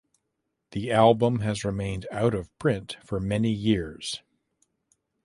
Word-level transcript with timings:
The 0.71 0.91
album 0.91 1.41
has 1.41 1.63
remained 1.63 2.07
out 2.11 2.33
of 2.33 2.49
print 2.57 2.97
for 3.05 3.19
many 3.19 3.51
years. 3.51 4.23